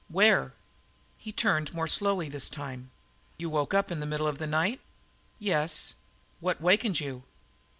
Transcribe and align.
"Where?" 0.07 0.55
He 1.19 1.31
turned 1.31 1.75
more 1.75 1.85
slowly 1.87 2.27
this 2.27 2.49
time. 2.49 2.89
"You 3.37 3.51
woke 3.51 3.75
up 3.75 3.91
in 3.91 3.99
the 3.99 4.07
middle 4.07 4.25
of 4.25 4.39
the 4.39 4.47
night?" 4.47 4.81
"Yes." 5.37 5.93
"What 6.39 6.59
wakened 6.59 6.99
you?" 6.99 7.21